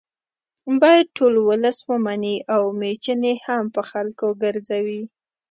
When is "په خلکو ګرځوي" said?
3.75-5.03